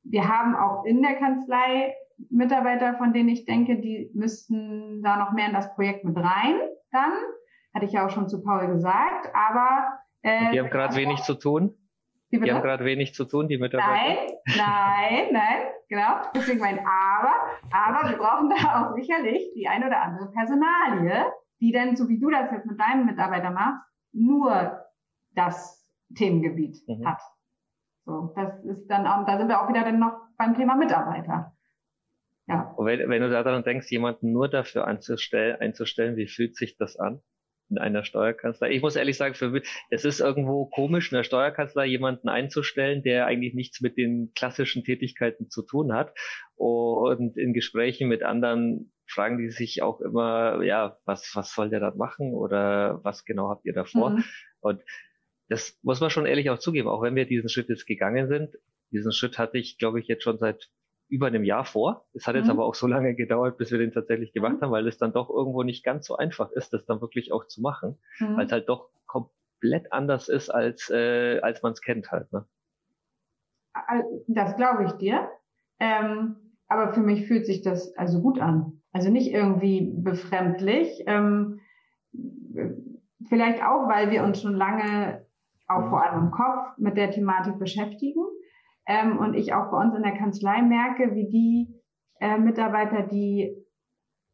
[0.05, 1.96] wir haben auch in der Kanzlei
[2.31, 6.61] Mitarbeiter, von denen ich denke, die müssten da noch mehr in das Projekt mit rein.
[6.92, 7.12] Dann
[7.74, 11.35] hatte ich ja auch schon zu Paul gesagt, aber äh, die haben gerade wenig zu
[11.35, 11.74] tun.
[12.30, 13.92] Die, die haben gerade wenig zu tun, die Mitarbeiter.
[13.94, 16.20] Nein, nein, nein, genau.
[16.34, 17.34] Deswegen mein Aber.
[17.70, 21.24] Aber wir brauchen da auch sicherlich die ein oder andere Personalie,
[21.60, 24.84] die dann, so wie du das jetzt mit deinem Mitarbeiter machst, nur
[25.34, 27.06] das Themengebiet mhm.
[27.06, 27.20] hat.
[28.04, 31.54] So, das ist dann auch, da sind wir auch wieder dann noch beim Thema Mitarbeiter.
[32.46, 32.72] Ja.
[32.76, 36.98] Und wenn, wenn du daran denkst, jemanden nur dafür einzustellen, einzustellen, wie fühlt sich das
[36.98, 37.20] an?
[37.70, 38.70] In einer Steuerkanzlei.
[38.70, 43.26] Ich muss ehrlich sagen, für es ist irgendwo komisch, in der Steuerkanzlei jemanden einzustellen, der
[43.26, 46.14] eigentlich nichts mit den klassischen Tätigkeiten zu tun hat.
[46.57, 51.81] Und in Gesprächen mit anderen fragen die sich auch immer, ja, was, was soll der
[51.81, 54.11] da machen oder was genau habt ihr davor?
[54.11, 54.24] Mhm.
[54.61, 54.83] Und
[55.48, 58.54] das muss man schon ehrlich auch zugeben, auch wenn wir diesen Schritt jetzt gegangen sind.
[58.90, 60.70] Diesen Schritt hatte ich, glaube ich, jetzt schon seit
[61.09, 62.07] über einem Jahr vor.
[62.14, 62.53] Es hat jetzt mhm.
[62.53, 64.61] aber auch so lange gedauert, bis wir den tatsächlich gemacht mhm.
[64.62, 67.47] haben, weil es dann doch irgendwo nicht ganz so einfach ist, das dann wirklich auch
[67.47, 68.37] zu machen, mhm.
[68.37, 72.33] weil es halt doch komplett anders ist, als, äh, als man es kennt halt.
[72.33, 72.44] Ne?
[74.27, 75.29] Das glaube ich dir.
[75.81, 76.37] Ähm,
[76.68, 78.83] aber für mich fühlt sich das also gut an.
[78.92, 81.05] Also nicht irgendwie befremdlich.
[81.07, 81.61] Ähm,
[83.29, 85.25] vielleicht auch, weil wir uns schon lange
[85.66, 88.25] auch vor allem im Kopf mit der Thematik beschäftigen.
[88.88, 91.81] Ähm, und ich auch bei uns in der Kanzlei merke, wie die
[92.20, 93.55] äh, Mitarbeiter, die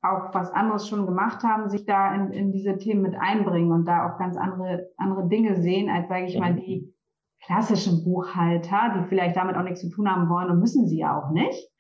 [0.01, 3.87] auch was anderes schon gemacht haben, sich da in, in diese Themen mit einbringen und
[3.87, 6.95] da auch ganz andere, andere Dinge sehen, als, sage ich mal, die
[7.47, 11.19] klassischen Buchhalter, die vielleicht damit auch nichts zu tun haben wollen und müssen sie ja
[11.19, 11.71] auch nicht.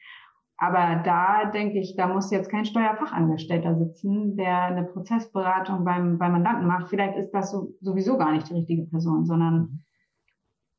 [0.57, 6.33] aber da denke ich, da muss jetzt kein Steuerfachangestellter sitzen, der eine Prozessberatung beim, beim
[6.33, 6.89] Mandanten macht.
[6.89, 9.84] Vielleicht ist das so, sowieso gar nicht die richtige Person, sondern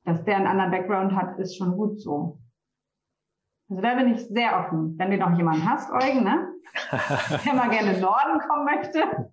[0.05, 2.39] dass der einen anderen Background hat, ist schon gut so.
[3.69, 4.95] Also da bin ich sehr offen.
[4.97, 6.53] Wenn du noch jemanden hast, Eugen, ne?
[7.45, 8.99] der mal gerne in den Norden kommen möchte.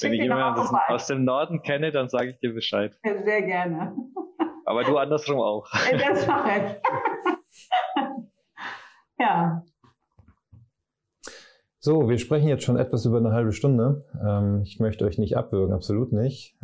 [0.00, 2.96] Wenn ich jemanden aus, aus, dem Norden kenne, dann sage ich dir Bescheid.
[3.04, 3.94] Ja, sehr gerne.
[4.64, 5.68] Aber du andersrum auch.
[5.92, 6.76] Das mache ich.
[9.18, 9.62] ja.
[11.80, 14.06] So, wir sprechen jetzt schon etwas über eine halbe Stunde.
[14.24, 16.56] Ähm, ich möchte euch nicht abwürgen, absolut nicht.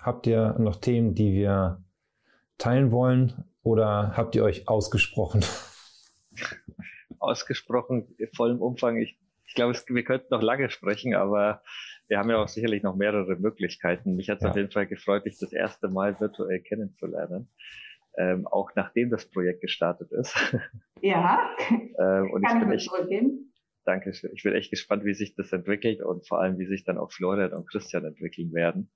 [0.00, 1.84] Habt ihr noch Themen, die wir
[2.56, 5.44] teilen wollen oder habt ihr euch ausgesprochen?
[7.18, 8.96] Ausgesprochen, in vollem Umfang.
[8.96, 11.62] Ich, ich glaube, wir könnten noch lange sprechen, aber
[12.08, 14.16] wir haben ja auch sicherlich noch mehrere Möglichkeiten.
[14.16, 14.50] Mich hat es ja.
[14.50, 17.50] auf jeden Fall gefreut, dich das erste Mal virtuell kennenzulernen.
[18.16, 20.34] Ähm, auch nachdem das Projekt gestartet ist.
[21.02, 21.40] Ja.
[21.70, 22.90] ähm, und Kann ich bin echt,
[23.86, 24.32] danke schön.
[24.34, 27.10] Ich bin echt gespannt, wie sich das entwickelt und vor allem, wie sich dann auch
[27.10, 28.90] Florian und Christian entwickeln werden.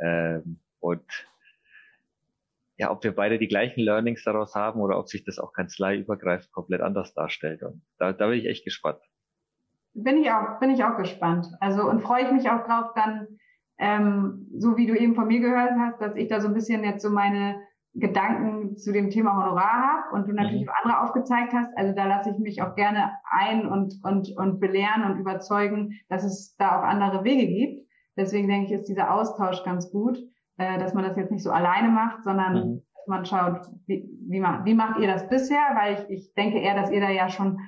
[0.00, 1.04] Ähm, und
[2.78, 6.52] ja, ob wir beide die gleichen Learnings daraus haben oder ob sich das auch kanzleiübergreifend
[6.52, 7.62] komplett anders darstellt.
[7.62, 9.00] Und da, da bin ich echt gespannt.
[9.94, 11.46] Bin ich auch, bin ich auch gespannt.
[11.60, 13.26] Also und freue ich mich auch drauf, dann,
[13.78, 16.84] ähm, so wie du eben von mir gehört hast, dass ich da so ein bisschen
[16.84, 17.56] jetzt so meine
[17.94, 20.68] Gedanken zu dem Thema Honorar habe und du natürlich mhm.
[20.68, 21.72] auch andere aufgezeigt hast.
[21.78, 26.22] Also da lasse ich mich auch gerne ein und, und, und belehren und überzeugen, dass
[26.22, 27.85] es da auch andere Wege gibt.
[28.16, 30.18] Deswegen denke ich, ist dieser Austausch ganz gut
[30.58, 32.82] äh, dass man das jetzt nicht so alleine macht, sondern mhm.
[32.94, 35.72] dass man schaut, wie, wie, macht, wie macht ihr das bisher?
[35.74, 37.58] Weil ich, ich denke eher, dass ihr da ja schon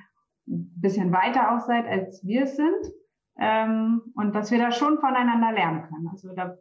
[0.47, 2.93] ein bisschen weiter auch seid, als wir es sind.
[3.41, 6.09] Ähm, und dass wir da schon voneinander lernen können.
[6.11, 6.57] Also da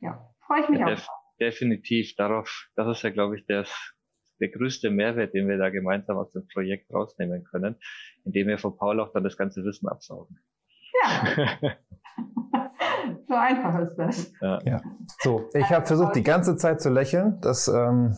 [0.00, 1.08] ja, freue ich mich ja, auch.
[1.38, 2.14] Definitiv.
[2.16, 3.66] Darauf, das ist ja, glaube ich, der,
[4.40, 7.76] der größte Mehrwert, den wir da gemeinsam aus dem Projekt rausnehmen können,
[8.24, 10.38] indem wir von Paul auch dann das ganze Wissen absaugen.
[11.02, 11.58] Ja.
[13.28, 14.32] so einfach ist das.
[14.40, 14.58] Ja.
[14.64, 14.80] ja.
[15.20, 17.40] So, ich habe versucht, die ganze Zeit zu lächeln.
[17.40, 18.16] Das ähm,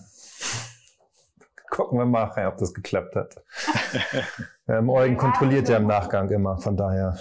[1.71, 3.43] gucken wir mal, ob das geklappt hat.
[4.69, 7.17] ähm, Eugen kontrolliert ja im Nachgang immer, von daher.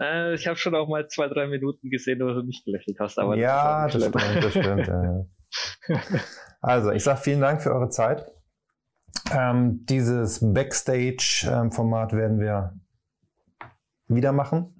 [0.00, 3.18] Äh, ich habe schon auch mal zwei, drei Minuten gesehen, wo du nicht gelächelt hast.
[3.18, 4.86] Aber ja, das, das stimmt, das stimmt.
[4.86, 5.24] Ja.
[6.60, 8.26] Also, ich sage vielen Dank für eure Zeit.
[9.30, 12.72] Ähm, dieses Backstage-Format werden wir
[14.08, 14.73] wieder machen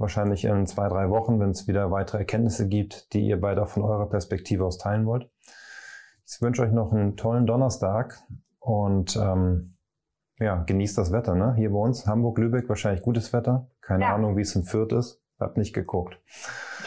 [0.00, 3.82] wahrscheinlich in zwei, drei Wochen, wenn es wieder weitere Erkenntnisse gibt, die ihr beide von
[3.82, 5.30] eurer Perspektive aus teilen wollt.
[6.26, 8.18] Ich wünsche euch noch einen tollen Donnerstag
[8.58, 9.76] und ähm,
[10.38, 11.34] ja, genießt das Wetter.
[11.34, 11.54] Ne?
[11.56, 13.68] Hier bei uns, Hamburg, Lübeck, wahrscheinlich gutes Wetter.
[13.82, 14.14] Keine ja.
[14.14, 15.22] Ahnung, wie es in Fürth ist.
[15.38, 16.18] Hab nicht geguckt.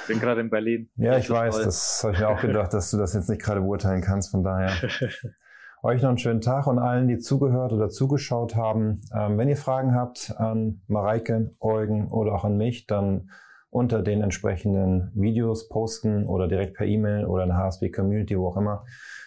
[0.02, 0.90] Ich bin gerade in Berlin.
[0.96, 1.66] Ja, ich weiß, toll.
[1.66, 4.32] das habe ich mir auch gedacht, dass du das jetzt nicht gerade beurteilen kannst.
[4.32, 4.72] Von daher
[5.86, 9.02] Euch noch einen schönen Tag und allen, die zugehört oder zugeschaut haben.
[9.14, 13.30] Ähm, wenn ihr Fragen habt an Mareike, Eugen oder auch an mich, dann
[13.70, 18.48] unter den entsprechenden Videos posten oder direkt per E-Mail oder in der HSB Community, wo
[18.48, 18.86] auch immer.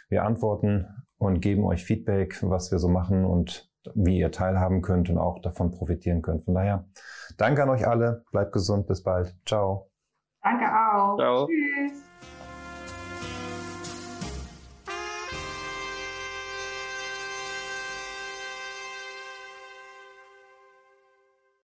[0.09, 0.87] Wir antworten
[1.19, 5.42] und geben euch Feedback, was wir so machen und wie ihr teilhaben könnt und auch
[5.42, 6.47] davon profitieren könnt.
[6.47, 6.87] Von daher,
[7.37, 9.37] danke an euch alle, bleibt gesund, bis bald.
[9.45, 9.90] Ciao.
[10.42, 11.19] Danke auch.
[11.19, 11.47] Ciao.
[11.49, 11.65] Tschüss.